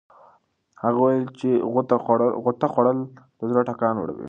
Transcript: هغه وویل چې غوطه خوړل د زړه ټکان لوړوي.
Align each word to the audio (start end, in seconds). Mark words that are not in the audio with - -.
هغه 0.81 0.97
وویل 1.01 1.25
چې 1.39 1.49
غوطه 2.43 2.67
خوړل 2.73 2.99
د 3.37 3.39
زړه 3.49 3.61
ټکان 3.69 3.93
لوړوي. 3.97 4.19